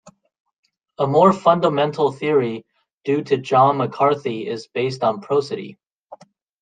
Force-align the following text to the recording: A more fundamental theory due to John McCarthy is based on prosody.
A 0.97 1.05
more 1.05 1.31
fundamental 1.31 2.11
theory 2.11 2.65
due 3.05 3.21
to 3.25 3.37
John 3.37 3.77
McCarthy 3.77 4.47
is 4.47 4.65
based 4.65 5.03
on 5.03 5.21
prosody. 5.21 5.77